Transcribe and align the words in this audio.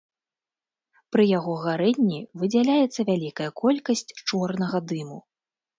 Пры 1.15 1.23
яго 1.33 1.53
гарэнні 1.65 2.19
выдзяляецца 2.43 3.01
вялікая 3.11 3.49
колькасць 3.63 4.07
чорнага 4.29 4.87
дыму. 4.93 5.17